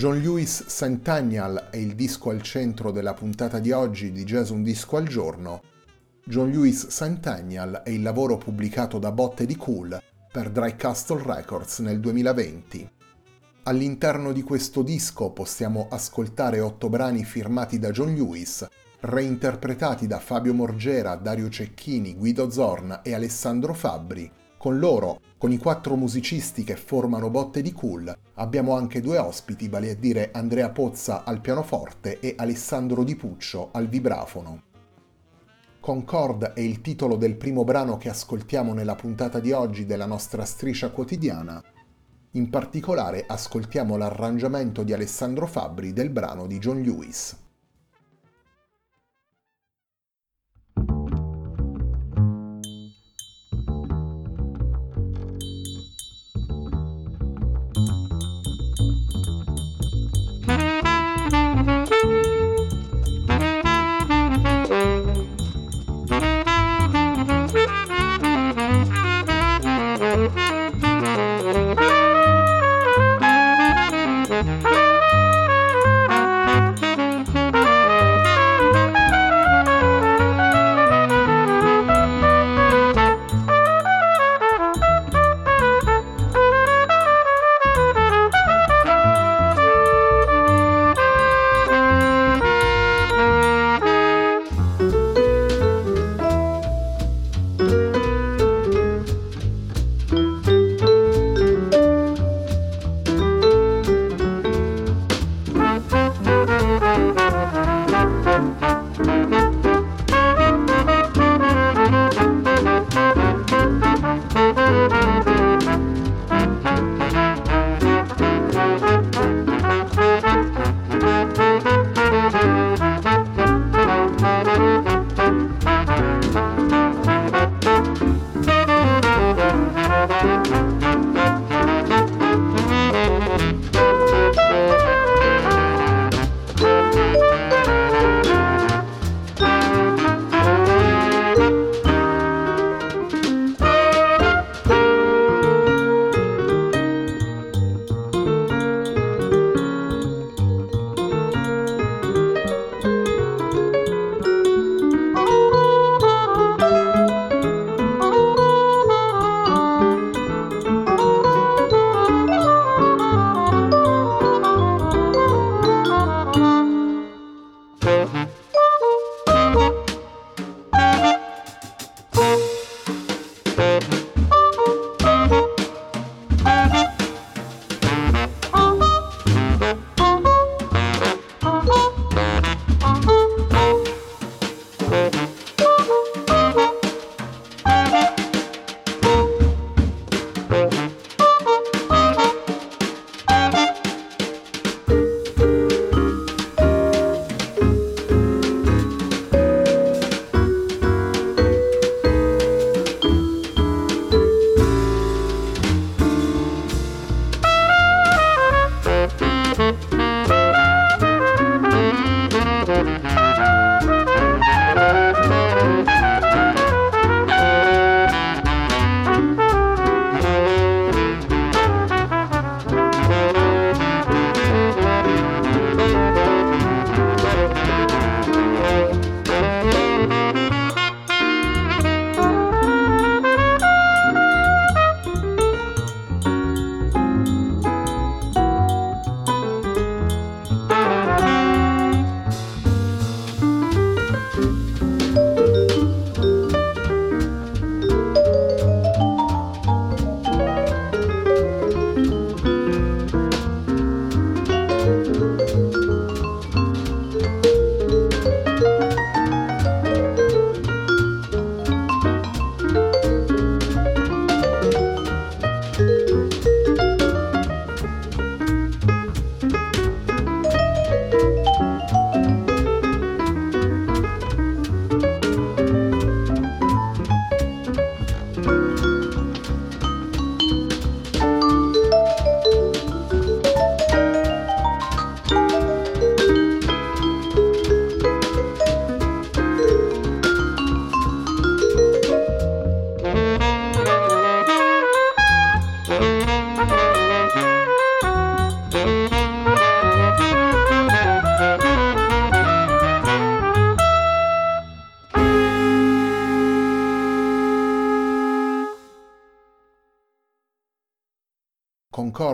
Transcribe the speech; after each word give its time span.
John 0.00 0.18
Lewis 0.18 0.64
Centennial 0.66 1.68
è 1.70 1.76
il 1.76 1.94
disco 1.94 2.30
al 2.30 2.40
centro 2.40 2.90
della 2.90 3.12
puntata 3.12 3.58
di 3.58 3.70
oggi 3.70 4.12
di 4.12 4.24
Jazz 4.24 4.48
Un 4.48 4.62
Disco 4.62 4.96
al 4.96 5.06
Giorno. 5.06 5.60
John 6.24 6.48
Lewis 6.48 6.86
Centennial 6.88 7.82
è 7.84 7.90
il 7.90 8.00
lavoro 8.00 8.38
pubblicato 8.38 8.98
da 8.98 9.12
Botte 9.12 9.44
di 9.44 9.56
Cool 9.56 10.02
per 10.32 10.48
Dry 10.48 10.74
Castle 10.76 11.22
Records 11.22 11.80
nel 11.80 12.00
2020. 12.00 12.90
All'interno 13.64 14.32
di 14.32 14.40
questo 14.40 14.80
disco 14.80 15.32
possiamo 15.32 15.88
ascoltare 15.90 16.60
otto 16.60 16.88
brani 16.88 17.22
firmati 17.22 17.78
da 17.78 17.90
John 17.90 18.14
Lewis, 18.14 18.66
reinterpretati 19.00 20.06
da 20.06 20.18
Fabio 20.18 20.54
Morgera, 20.54 21.14
Dario 21.16 21.50
Cecchini, 21.50 22.14
Guido 22.14 22.50
Zorn 22.50 23.00
e 23.02 23.12
Alessandro 23.12 23.74
Fabbri, 23.74 24.32
con 24.60 24.78
loro, 24.78 25.22
con 25.38 25.52
i 25.52 25.56
quattro 25.56 25.96
musicisti 25.96 26.64
che 26.64 26.76
formano 26.76 27.30
Botte 27.30 27.62
di 27.62 27.72
Cool, 27.72 28.14
abbiamo 28.34 28.76
anche 28.76 29.00
due 29.00 29.16
ospiti, 29.16 29.70
vale 29.70 29.92
a 29.92 29.94
dire 29.94 30.28
Andrea 30.34 30.68
Pozza 30.68 31.24
al 31.24 31.40
pianoforte 31.40 32.20
e 32.20 32.34
Alessandro 32.36 33.02
Di 33.02 33.16
Puccio 33.16 33.70
al 33.72 33.88
vibrafono. 33.88 34.64
Concord 35.80 36.52
è 36.52 36.60
il 36.60 36.82
titolo 36.82 37.16
del 37.16 37.36
primo 37.36 37.64
brano 37.64 37.96
che 37.96 38.10
ascoltiamo 38.10 38.74
nella 38.74 38.96
puntata 38.96 39.40
di 39.40 39.50
oggi 39.52 39.86
della 39.86 40.04
nostra 40.04 40.44
striscia 40.44 40.90
quotidiana. 40.90 41.64
In 42.32 42.50
particolare 42.50 43.24
ascoltiamo 43.26 43.96
l'arrangiamento 43.96 44.82
di 44.82 44.92
Alessandro 44.92 45.46
Fabbri 45.46 45.94
del 45.94 46.10
brano 46.10 46.46
di 46.46 46.58
John 46.58 46.82
Lewis. 46.82 47.34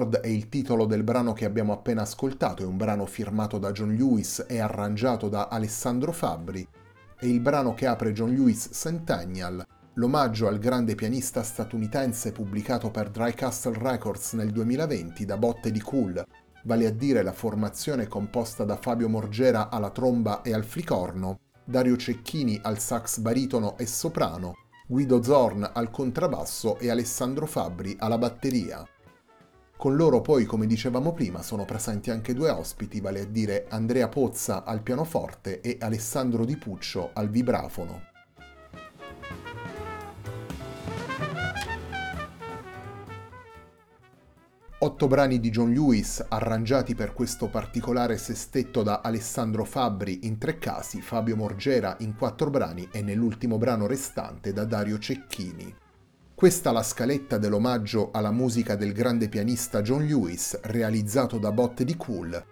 Concord 0.06 0.20
è 0.20 0.28
il 0.28 0.48
titolo 0.48 0.86
del 0.86 1.02
brano 1.02 1.32
che 1.32 1.44
abbiamo 1.44 1.72
appena 1.72 2.02
ascoltato, 2.02 2.62
è 2.62 2.66
un 2.66 2.76
brano 2.76 3.06
firmato 3.06 3.58
da 3.58 3.72
John 3.72 3.92
Lewis 3.92 4.44
e 4.48 4.60
arrangiato 4.60 5.28
da 5.28 5.48
Alessandro 5.48 6.12
Fabbri. 6.12 6.66
È 7.18 7.26
il 7.26 7.40
brano 7.40 7.74
che 7.74 7.86
apre 7.86 8.12
John 8.12 8.30
Lewis 8.30 8.70
Centennial, 8.72 9.66
l'omaggio 9.94 10.46
al 10.46 10.58
grande 10.58 10.94
pianista 10.94 11.42
statunitense 11.42 12.30
pubblicato 12.30 12.90
per 12.90 13.10
Dry 13.10 13.32
Castle 13.32 13.78
Records 13.78 14.34
nel 14.34 14.52
2020 14.52 15.24
da 15.24 15.36
Botte 15.36 15.72
di 15.72 15.80
Cool, 15.80 16.24
vale 16.62 16.86
a 16.86 16.92
dire 16.92 17.22
la 17.22 17.32
formazione 17.32 18.06
composta 18.06 18.64
da 18.64 18.76
Fabio 18.76 19.08
Morgera 19.08 19.70
alla 19.70 19.90
tromba 19.90 20.42
e 20.42 20.52
al 20.52 20.64
flicorno, 20.64 21.40
Dario 21.64 21.96
Cecchini 21.96 22.60
al 22.62 22.78
sax 22.78 23.18
baritono 23.18 23.76
e 23.76 23.86
soprano, 23.86 24.54
Guido 24.86 25.20
Zorn 25.20 25.68
al 25.72 25.90
contrabbasso 25.90 26.78
e 26.78 26.90
Alessandro 26.90 27.46
Fabbri 27.46 27.96
alla 27.98 28.18
batteria. 28.18 28.86
Con 29.76 29.94
loro 29.94 30.22
poi, 30.22 30.46
come 30.46 30.66
dicevamo 30.66 31.12
prima, 31.12 31.42
sono 31.42 31.66
presenti 31.66 32.10
anche 32.10 32.32
due 32.32 32.48
ospiti, 32.48 33.00
vale 33.00 33.20
a 33.20 33.24
dire 33.26 33.66
Andrea 33.68 34.08
Pozza 34.08 34.64
al 34.64 34.82
pianoforte 34.82 35.60
e 35.60 35.76
Alessandro 35.78 36.46
Di 36.46 36.56
Puccio 36.56 37.10
al 37.12 37.28
vibrafono. 37.28 38.14
Otto 44.78 45.06
brani 45.08 45.40
di 45.40 45.50
John 45.50 45.72
Lewis 45.72 46.24
arrangiati 46.26 46.94
per 46.94 47.12
questo 47.12 47.48
particolare 47.48 48.16
sestetto 48.16 48.82
da 48.82 49.00
Alessandro 49.02 49.64
Fabbri 49.64 50.26
in 50.26 50.38
tre 50.38 50.58
casi, 50.58 51.02
Fabio 51.02 51.36
Morgera 51.36 51.96
in 52.00 52.14
quattro 52.14 52.48
brani 52.48 52.88
e 52.92 53.02
nell'ultimo 53.02 53.58
brano 53.58 53.86
restante 53.86 54.52
da 54.52 54.64
Dario 54.64 54.98
Cecchini. 54.98 55.84
Questa 56.36 56.70
la 56.70 56.82
scaletta 56.82 57.38
dell'omaggio 57.38 58.10
alla 58.12 58.30
musica 58.30 58.76
del 58.76 58.92
grande 58.92 59.30
pianista 59.30 59.80
John 59.80 60.04
Lewis 60.04 60.60
realizzato 60.64 61.38
da 61.38 61.50
Botte 61.50 61.82
di 61.82 61.96
Cool, 61.96 62.44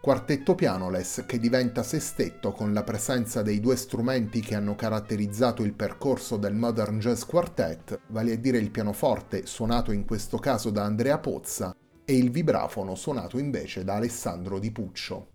quartetto 0.00 0.54
pianoles 0.54 1.24
che 1.26 1.40
diventa 1.40 1.82
sestetto 1.82 2.52
con 2.52 2.72
la 2.72 2.84
presenza 2.84 3.42
dei 3.42 3.58
due 3.58 3.74
strumenti 3.74 4.38
che 4.38 4.54
hanno 4.54 4.76
caratterizzato 4.76 5.64
il 5.64 5.72
percorso 5.72 6.36
del 6.36 6.54
Modern 6.54 7.00
Jazz 7.00 7.24
Quartet, 7.24 8.02
vale 8.10 8.34
a 8.34 8.36
dire 8.36 8.58
il 8.58 8.70
pianoforte 8.70 9.44
suonato 9.44 9.90
in 9.90 10.04
questo 10.04 10.38
caso 10.38 10.70
da 10.70 10.84
Andrea 10.84 11.18
Pozza 11.18 11.74
e 12.04 12.16
il 12.16 12.30
vibrafono 12.30 12.94
suonato 12.94 13.38
invece 13.38 13.82
da 13.82 13.94
Alessandro 13.94 14.60
Di 14.60 14.70
Puccio. 14.70 15.31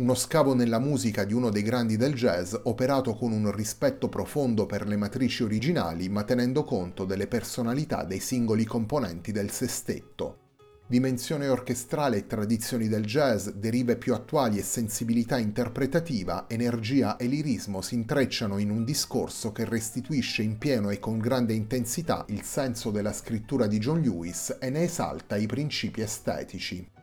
Uno 0.00 0.14
scavo 0.14 0.54
nella 0.54 0.78
musica 0.78 1.24
di 1.24 1.34
uno 1.34 1.50
dei 1.50 1.60
grandi 1.60 1.98
del 1.98 2.14
jazz 2.14 2.54
operato 2.62 3.12
con 3.12 3.32
un 3.32 3.54
rispetto 3.54 4.08
profondo 4.08 4.64
per 4.64 4.86
le 4.86 4.96
matrici 4.96 5.42
originali 5.42 6.08
ma 6.08 6.24
tenendo 6.24 6.64
conto 6.64 7.04
delle 7.04 7.26
personalità 7.26 8.04
dei 8.04 8.18
singoli 8.18 8.64
componenti 8.64 9.30
del 9.30 9.50
sestetto. 9.50 10.38
Dimensione 10.86 11.48
orchestrale 11.48 12.16
e 12.16 12.26
tradizioni 12.26 12.88
del 12.88 13.04
jazz, 13.04 13.48
derive 13.50 13.96
più 13.96 14.14
attuali 14.14 14.56
e 14.56 14.62
sensibilità 14.62 15.36
interpretativa, 15.36 16.46
energia 16.48 17.18
e 17.18 17.26
lirismo 17.26 17.82
si 17.82 17.94
intrecciano 17.94 18.56
in 18.56 18.70
un 18.70 18.84
discorso 18.84 19.52
che 19.52 19.66
restituisce 19.66 20.40
in 20.40 20.56
pieno 20.56 20.88
e 20.88 20.98
con 20.98 21.18
grande 21.18 21.52
intensità 21.52 22.24
il 22.28 22.42
senso 22.42 22.90
della 22.90 23.12
scrittura 23.12 23.66
di 23.66 23.76
John 23.76 24.00
Lewis 24.00 24.56
e 24.58 24.70
ne 24.70 24.84
esalta 24.84 25.36
i 25.36 25.44
principi 25.44 26.00
estetici. 26.00 26.99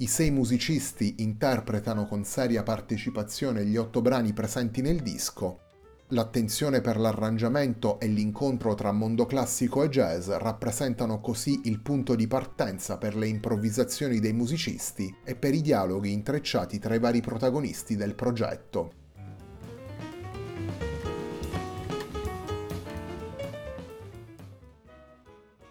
I 0.00 0.06
sei 0.06 0.30
musicisti 0.30 1.16
interpretano 1.18 2.06
con 2.06 2.24
seria 2.24 2.62
partecipazione 2.62 3.66
gli 3.66 3.76
otto 3.76 4.00
brani 4.00 4.32
presenti 4.32 4.80
nel 4.80 5.02
disco, 5.02 5.60
L'attenzione 6.12 6.80
per 6.80 6.98
l'arrangiamento 6.98 8.00
e 8.00 8.08
l'incontro 8.08 8.74
tra 8.74 8.90
mondo 8.90 9.26
classico 9.26 9.84
e 9.84 9.88
jazz 9.88 10.28
rappresentano 10.28 11.20
così 11.20 11.60
il 11.64 11.80
punto 11.80 12.16
di 12.16 12.26
partenza 12.26 12.98
per 12.98 13.14
le 13.14 13.28
improvvisazioni 13.28 14.18
dei 14.18 14.32
musicisti 14.32 15.14
e 15.24 15.36
per 15.36 15.54
i 15.54 15.60
dialoghi 15.60 16.10
intrecciati 16.10 16.80
tra 16.80 16.96
i 16.96 16.98
vari 16.98 17.20
protagonisti 17.20 17.94
del 17.94 18.16
progetto. 18.16 18.99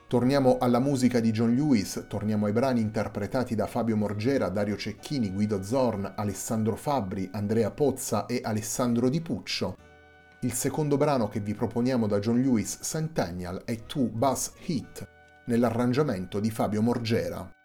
Torniamo 0.09 0.57
alla 0.57 0.79
musica 0.79 1.19
di 1.19 1.29
John 1.29 1.53
Lewis, 1.53 2.05
torniamo 2.07 2.47
ai 2.47 2.51
brani 2.51 2.81
interpretati 2.81 3.53
da 3.53 3.67
Fabio 3.67 3.95
Morgera, 3.95 4.49
Dario 4.49 4.75
Cecchini, 4.75 5.31
Guido 5.31 5.61
Zorn, 5.61 6.13
Alessandro 6.15 6.75
Fabbri, 6.75 7.29
Andrea 7.31 7.69
Pozza 7.69 8.25
e 8.25 8.41
Alessandro 8.43 9.07
Di 9.07 9.21
Puccio 9.21 9.77
il 10.41 10.53
secondo 10.53 10.95
brano 10.95 11.27
che 11.27 11.41
vi 11.41 11.53
proponiamo 11.53 12.07
da 12.07 12.19
John 12.19 12.41
Lewis 12.41 12.79
Centennial 12.81 13.63
è 13.65 13.83
Two 13.85 14.07
Bass 14.07 14.53
Hit, 14.67 15.05
nell'arrangiamento 15.47 16.39
di 16.39 16.49
Fabio 16.49 16.81
Morgera. 16.81 17.58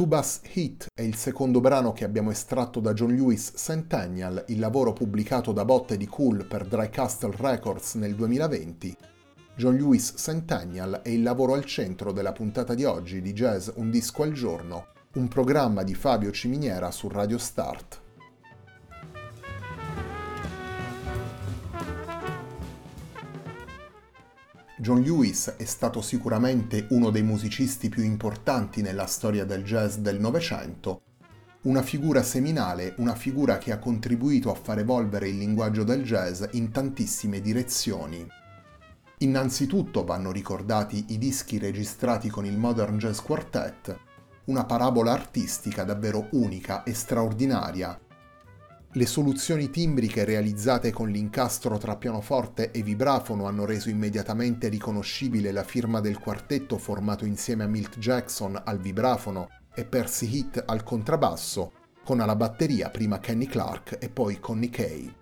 Tubas 0.00 0.40
Hit 0.54 0.86
è 0.94 1.02
il 1.02 1.14
secondo 1.14 1.60
brano 1.60 1.92
che 1.92 2.06
abbiamo 2.06 2.30
estratto 2.30 2.80
da 2.80 2.94
John 2.94 3.14
Lewis 3.14 3.52
Centennial, 3.54 4.42
il 4.48 4.58
lavoro 4.58 4.94
pubblicato 4.94 5.52
da 5.52 5.66
Botte 5.66 5.98
di 5.98 6.06
Cool 6.06 6.46
per 6.46 6.64
Dry 6.64 6.88
Castle 6.88 7.36
Records 7.36 7.96
nel 7.96 8.14
2020. 8.14 8.96
John 9.56 9.76
Lewis 9.76 10.14
Centennial 10.16 11.02
è 11.02 11.10
il 11.10 11.22
lavoro 11.22 11.52
al 11.52 11.66
centro 11.66 12.12
della 12.12 12.32
puntata 12.32 12.72
di 12.72 12.84
oggi 12.84 13.20
di 13.20 13.34
Jazz 13.34 13.68
Un 13.74 13.90
disco 13.90 14.22
al 14.22 14.32
giorno, 14.32 14.86
un 15.16 15.28
programma 15.28 15.82
di 15.82 15.94
Fabio 15.94 16.30
Ciminiera 16.30 16.90
su 16.90 17.06
Radio 17.08 17.36
Start. 17.36 18.00
John 24.80 25.02
Lewis 25.02 25.56
è 25.58 25.64
stato 25.66 26.00
sicuramente 26.00 26.86
uno 26.88 27.10
dei 27.10 27.22
musicisti 27.22 27.90
più 27.90 28.02
importanti 28.02 28.80
nella 28.80 29.04
storia 29.04 29.44
del 29.44 29.62
jazz 29.62 29.96
del 29.96 30.18
Novecento, 30.18 31.02
una 31.64 31.82
figura 31.82 32.22
seminale, 32.22 32.94
una 32.96 33.14
figura 33.14 33.58
che 33.58 33.72
ha 33.72 33.78
contribuito 33.78 34.50
a 34.50 34.54
far 34.54 34.78
evolvere 34.78 35.28
il 35.28 35.36
linguaggio 35.36 35.84
del 35.84 36.02
jazz 36.02 36.42
in 36.52 36.70
tantissime 36.70 37.42
direzioni. 37.42 38.26
Innanzitutto 39.18 40.02
vanno 40.02 40.32
ricordati 40.32 41.04
i 41.08 41.18
dischi 41.18 41.58
registrati 41.58 42.30
con 42.30 42.46
il 42.46 42.56
Modern 42.56 42.96
Jazz 42.96 43.18
Quartet, 43.18 43.94
una 44.44 44.64
parabola 44.64 45.12
artistica 45.12 45.84
davvero 45.84 46.28
unica 46.30 46.84
e 46.84 46.94
straordinaria, 46.94 48.00
le 48.94 49.06
soluzioni 49.06 49.70
timbriche 49.70 50.24
realizzate 50.24 50.90
con 50.90 51.10
l'incastro 51.10 51.78
tra 51.78 51.96
pianoforte 51.96 52.72
e 52.72 52.82
vibrafono 52.82 53.46
hanno 53.46 53.64
reso 53.64 53.88
immediatamente 53.88 54.66
riconoscibile 54.66 55.52
la 55.52 55.62
firma 55.62 56.00
del 56.00 56.18
quartetto 56.18 56.76
formato 56.76 57.24
insieme 57.24 57.62
a 57.62 57.68
Milt 57.68 57.98
Jackson 57.98 58.60
al 58.64 58.80
vibrafono 58.80 59.48
e 59.72 59.84
Percy 59.84 60.36
Heath 60.36 60.64
al 60.66 60.82
contrabbasso, 60.82 61.70
con 62.02 62.18
alla 62.18 62.34
batteria 62.34 62.90
prima 62.90 63.20
Kenny 63.20 63.46
Clark 63.46 63.98
e 64.00 64.08
poi 64.08 64.40
Connie 64.40 64.70
Kay. 64.70 65.14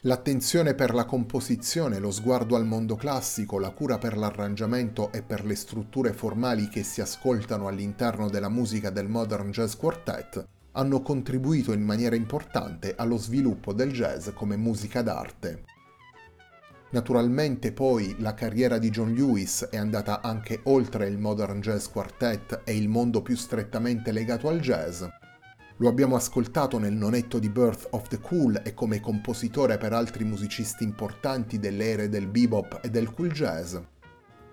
L'attenzione 0.00 0.74
per 0.74 0.92
la 0.92 1.04
composizione, 1.04 2.00
lo 2.00 2.10
sguardo 2.10 2.56
al 2.56 2.66
mondo 2.66 2.96
classico, 2.96 3.60
la 3.60 3.70
cura 3.70 3.98
per 3.98 4.16
l'arrangiamento 4.16 5.12
e 5.12 5.22
per 5.22 5.44
le 5.44 5.54
strutture 5.54 6.12
formali 6.12 6.66
che 6.66 6.82
si 6.82 7.00
ascoltano 7.00 7.68
all'interno 7.68 8.28
della 8.28 8.48
musica 8.48 8.90
del 8.90 9.08
Modern 9.08 9.52
Jazz 9.52 9.74
Quartet 9.74 10.56
hanno 10.78 11.02
contribuito 11.02 11.72
in 11.72 11.82
maniera 11.82 12.14
importante 12.14 12.94
allo 12.96 13.16
sviluppo 13.16 13.72
del 13.72 13.92
jazz 13.92 14.28
come 14.32 14.56
musica 14.56 15.02
d'arte. 15.02 15.64
Naturalmente 16.90 17.72
poi 17.72 18.14
la 18.20 18.32
carriera 18.32 18.78
di 18.78 18.88
John 18.88 19.12
Lewis 19.12 19.66
è 19.70 19.76
andata 19.76 20.22
anche 20.22 20.60
oltre 20.64 21.08
il 21.08 21.18
Modern 21.18 21.60
Jazz 21.60 21.88
Quartet 21.88 22.62
e 22.64 22.76
il 22.76 22.88
mondo 22.88 23.22
più 23.22 23.34
strettamente 23.34 24.12
legato 24.12 24.48
al 24.48 24.60
jazz. 24.60 25.02
Lo 25.78 25.88
abbiamo 25.88 26.14
ascoltato 26.14 26.78
nel 26.78 26.94
nonetto 26.94 27.40
di 27.40 27.50
Birth 27.50 27.88
of 27.90 28.06
the 28.06 28.20
Cool 28.20 28.62
e 28.64 28.72
come 28.72 29.00
compositore 29.00 29.78
per 29.78 29.92
altri 29.92 30.24
musicisti 30.24 30.84
importanti 30.84 31.58
delle 31.58 31.90
ere 31.90 32.08
del 32.08 32.28
bebop 32.28 32.80
e 32.82 32.88
del 32.88 33.12
cool 33.12 33.32
jazz. 33.32 33.76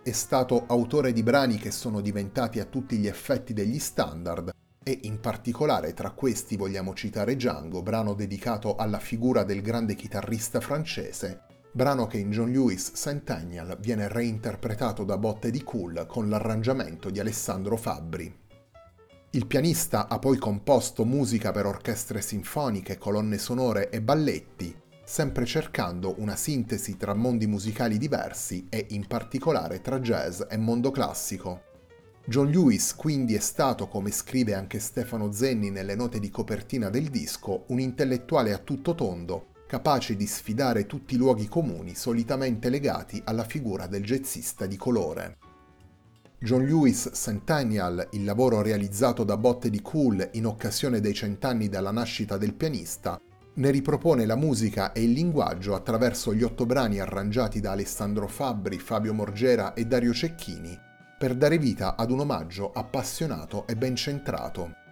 È 0.03 0.11
stato 0.11 0.65
autore 0.67 1.13
di 1.13 1.23
brani 1.23 1.57
che 1.57 1.71
sono 1.71 2.01
diventati 2.01 2.59
a 2.59 2.65
tutti 2.65 2.97
gli 2.97 3.07
effetti 3.07 3.53
degli 3.53 3.79
standard, 3.79 4.53
e 4.87 4.99
in 5.01 5.19
particolare 5.19 5.95
tra 5.95 6.11
questi 6.11 6.55
vogliamo 6.55 6.93
citare 6.93 7.35
Django, 7.35 7.81
brano 7.81 8.13
dedicato 8.13 8.75
alla 8.75 8.99
figura 8.99 9.43
del 9.43 9.63
grande 9.63 9.95
chitarrista 9.95 10.61
francese, 10.61 11.41
brano 11.71 12.05
che 12.05 12.19
in 12.19 12.29
John 12.29 12.51
Lewis 12.51 12.91
Centennial 12.93 13.77
viene 13.79 14.07
reinterpretato 14.07 15.03
da 15.03 15.17
Botte 15.17 15.49
di 15.49 15.63
Cool 15.63 16.05
con 16.07 16.29
l'arrangiamento 16.29 17.09
di 17.09 17.19
Alessandro 17.19 17.77
Fabbri. 17.77 18.43
Il 19.31 19.47
pianista 19.47 20.07
ha 20.07 20.19
poi 20.19 20.37
composto 20.37 21.03
musica 21.03 21.51
per 21.51 21.65
orchestre 21.65 22.21
sinfoniche, 22.21 22.99
colonne 22.99 23.39
sonore 23.39 23.89
e 23.89 24.03
balletti, 24.03 24.73
sempre 25.03 25.45
cercando 25.45 26.13
una 26.19 26.35
sintesi 26.35 26.95
tra 26.95 27.15
mondi 27.15 27.47
musicali 27.47 27.97
diversi 27.97 28.67
e 28.69 28.85
in 28.89 29.07
particolare 29.07 29.81
tra 29.81 29.99
jazz 29.99 30.43
e 30.47 30.57
mondo 30.57 30.91
classico. 30.91 31.73
John 32.27 32.49
Lewis 32.49 32.95
quindi 32.95 33.35
è 33.35 33.39
stato, 33.39 33.87
come 33.87 34.09
scrive 34.09 34.55
anche 34.55 34.79
Stefano 34.79 35.31
Zenni 35.31 35.69
nelle 35.69 35.93
note 35.93 36.19
di 36.19 36.31
copertina 36.31 36.89
del 36.89 37.09
disco, 37.09 37.65
un 37.67 37.79
intellettuale 37.79 38.51
a 38.51 38.57
tutto 38.57 38.95
tondo, 38.95 39.49
capace 39.67 40.15
di 40.15 40.25
sfidare 40.25 40.87
tutti 40.87 41.13
i 41.13 41.17
luoghi 41.17 41.47
comuni 41.47 41.93
solitamente 41.93 42.69
legati 42.69 43.21
alla 43.25 43.43
figura 43.43 43.85
del 43.85 44.03
jazzista 44.03 44.65
di 44.65 44.75
colore. 44.75 45.37
John 46.39 46.65
Lewis 46.65 47.11
Centennial, 47.13 48.07
il 48.13 48.23
lavoro 48.23 48.63
realizzato 48.63 49.23
da 49.23 49.37
Botte 49.37 49.69
di 49.69 49.81
Cool 49.83 50.27
in 50.33 50.47
occasione 50.47 50.99
dei 50.99 51.13
cent'anni 51.13 51.69
dalla 51.69 51.91
nascita 51.91 52.37
del 52.37 52.55
pianista, 52.55 53.21
ne 53.53 53.69
ripropone 53.69 54.25
la 54.25 54.35
musica 54.35 54.93
e 54.93 55.03
il 55.03 55.11
linguaggio 55.11 55.75
attraverso 55.75 56.33
gli 56.33 56.41
otto 56.41 56.65
brani 56.65 56.99
arrangiati 56.99 57.59
da 57.59 57.71
Alessandro 57.71 58.27
Fabbri, 58.27 58.79
Fabio 58.79 59.13
Morgera 59.13 59.75
e 59.75 59.85
Dario 59.85 60.11
Cecchini, 60.11 60.77
per 61.17 61.33
dare 61.33 61.57
vita 61.57 61.95
ad 61.95 62.11
un 62.11 62.19
omaggio 62.19 62.71
appassionato 62.73 63.65
e 63.67 63.75
ben 63.75 63.95
centrato. 63.95 64.83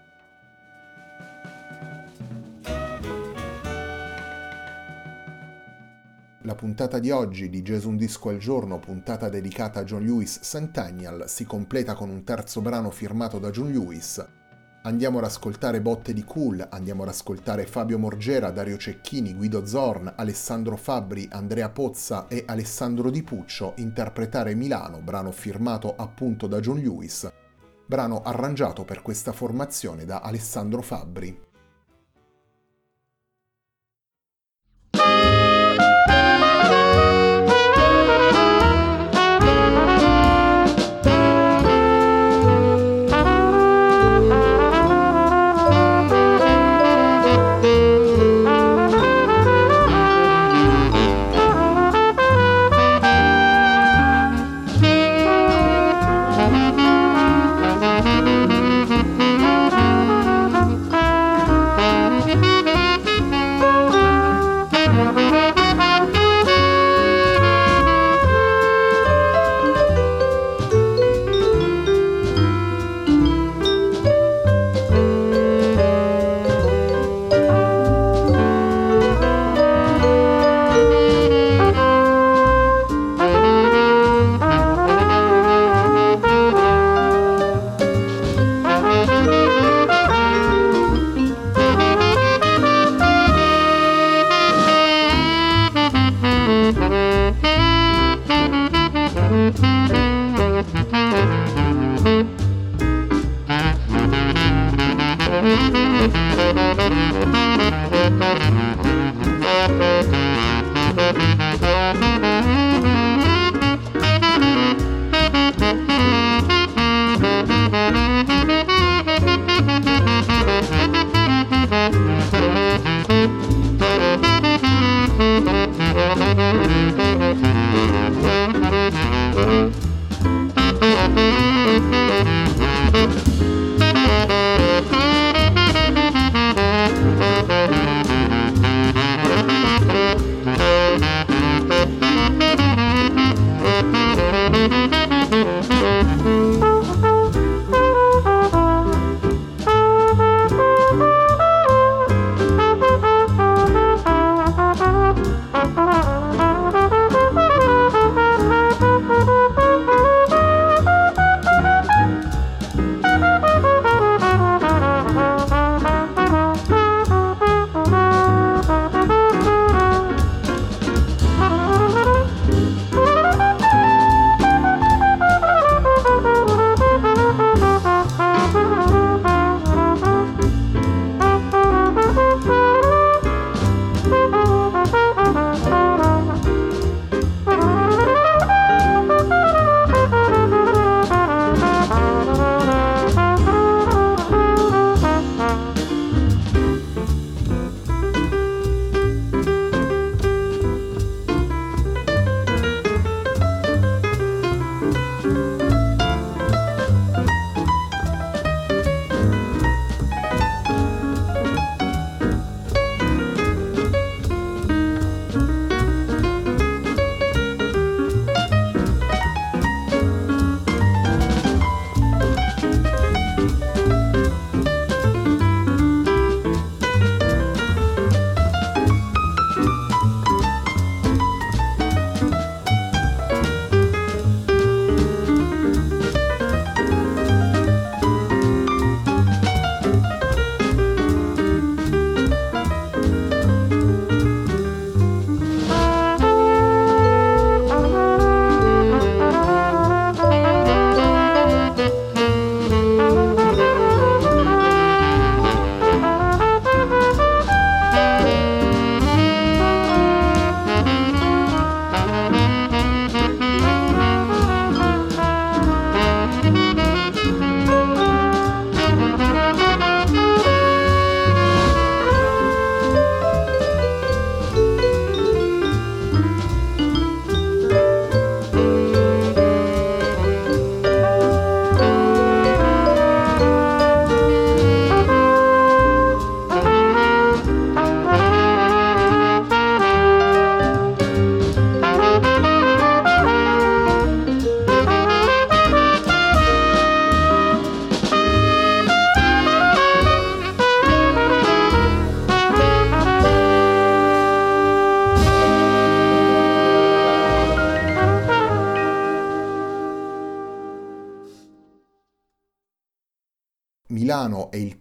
La 6.45 6.55
puntata 6.55 6.99
di 6.99 7.09
oggi 7.09 7.49
di 7.49 7.61
Gesù 7.61 7.89
un 7.89 7.97
disco 7.97 8.29
al 8.29 8.37
giorno, 8.37 8.79
puntata 8.79 9.29
dedicata 9.29 9.79
a 9.79 9.83
John 9.83 10.03
Lewis 10.03 10.39
Centennial, 10.43 11.25
si 11.27 11.45
completa 11.45 11.93
con 11.93 12.09
un 12.09 12.23
terzo 12.23 12.61
brano 12.61 12.89
firmato 12.89 13.39
da 13.39 13.49
John 13.49 13.71
Lewis, 13.71 14.25
Andiamo 14.85 15.19
ad 15.19 15.23
ascoltare 15.23 15.79
Botte 15.79 16.11
di 16.11 16.25
Cool, 16.25 16.67
andiamo 16.69 17.03
ad 17.03 17.07
ascoltare 17.07 17.65
Fabio 17.65 17.97
Morgera, 17.97 18.51
Dario 18.51 18.75
Cecchini, 18.75 19.33
Guido 19.33 19.65
Zorn, 19.65 20.11
Alessandro 20.17 20.75
Fabbri, 20.75 21.25
Andrea 21.31 21.69
Pozza 21.69 22.27
e 22.27 22.43
Alessandro 22.45 23.09
Di 23.09 23.23
Puccio 23.23 23.75
interpretare 23.77 24.55
Milano, 24.55 24.99
brano 24.99 25.31
firmato 25.31 25.95
appunto 25.95 26.47
da 26.47 26.59
John 26.59 26.79
Lewis, 26.79 27.31
brano 27.85 28.23
arrangiato 28.23 28.83
per 28.83 29.01
questa 29.01 29.31
formazione 29.31 30.03
da 30.03 30.19
Alessandro 30.19 30.81
Fabbri. 30.81 31.52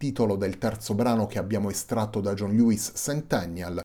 Titolo 0.02 0.34
del 0.34 0.58
terzo 0.58 0.94
brano 0.94 1.28
che 1.28 1.38
abbiamo 1.38 1.70
estratto 1.70 2.20
da 2.20 2.34
John 2.34 2.56
Lewis 2.56 2.90
Centennial. 2.96 3.80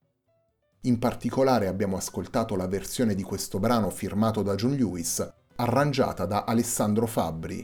In 0.81 0.97
particolare 0.97 1.67
abbiamo 1.67 1.95
ascoltato 1.95 2.55
la 2.55 2.65
versione 2.65 3.13
di 3.13 3.21
questo 3.21 3.59
brano 3.59 3.91
firmato 3.91 4.41
da 4.41 4.55
John 4.55 4.71
Lewis, 4.71 5.31
arrangiata 5.57 6.25
da 6.25 6.45
Alessandro 6.45 7.05
Fabbri. 7.05 7.63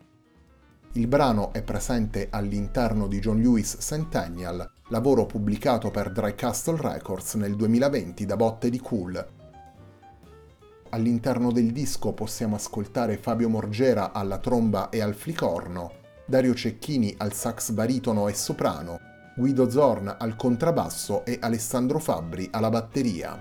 Il 0.92 1.08
brano 1.08 1.52
è 1.52 1.64
presente 1.64 2.28
all'interno 2.30 3.08
di 3.08 3.18
John 3.18 3.42
Lewis 3.42 3.78
Centennial, 3.80 4.72
lavoro 4.90 5.26
pubblicato 5.26 5.90
per 5.90 6.12
Dry 6.12 6.36
Castle 6.36 6.78
Records 6.80 7.34
nel 7.34 7.56
2020 7.56 8.24
da 8.28 8.36
Botte 8.36 8.70
di 8.70 8.78
Cool. 8.78 9.28
All'interno 10.90 11.52
del 11.52 11.72
disco 11.72 12.14
possiamo 12.14 12.54
ascoltare 12.54 13.18
Fabio 13.18 13.50
Morgera 13.50 14.12
alla 14.12 14.38
tromba 14.38 14.90
e 14.90 15.02
al 15.02 15.16
flicorno, 15.16 16.02
Dario 16.34 16.56
Cecchini 16.56 17.14
al 17.20 17.32
sax 17.32 17.70
baritono 17.74 18.28
e 18.28 18.34
soprano, 18.34 19.00
Guido 19.36 19.70
Zorn 19.70 20.16
al 20.18 20.36
contrabbasso 20.36 21.24
e 21.26 21.38
Alessandro 21.40 22.00
Fabbri 22.00 22.48
alla 22.50 22.72
batteria. 22.72 23.40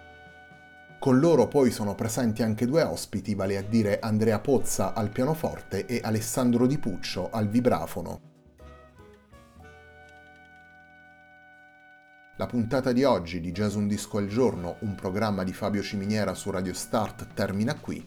Con 0.98 1.18
loro 1.18 1.48
poi 1.48 1.70
sono 1.70 1.94
presenti 1.94 2.42
anche 2.42 2.66
due 2.66 2.82
ospiti, 2.82 3.34
vale 3.34 3.56
a 3.56 3.62
dire 3.62 3.98
Andrea 3.98 4.40
Pozza 4.40 4.92
al 4.92 5.08
pianoforte 5.08 5.86
e 5.86 6.00
Alessandro 6.04 6.66
Di 6.66 6.76
Puccio 6.76 7.30
al 7.30 7.48
vibrafono. 7.48 8.20
La 12.36 12.46
puntata 12.46 12.92
di 12.92 13.04
oggi 13.04 13.40
di 13.40 13.52
Jazz 13.52 13.74
Un 13.74 13.88
Disco 13.88 14.18
al 14.18 14.26
Giorno, 14.26 14.76
un 14.80 14.94
programma 14.96 15.44
di 15.44 15.54
Fabio 15.54 15.80
Ciminiera 15.80 16.34
su 16.34 16.50
Radio 16.50 16.74
Start, 16.74 17.28
termina 17.32 17.74
qui. 17.74 18.06